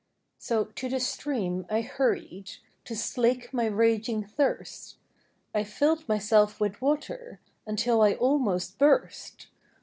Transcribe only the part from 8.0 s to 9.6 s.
I almost burst.